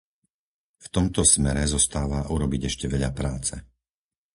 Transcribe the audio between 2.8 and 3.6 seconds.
veľa práce.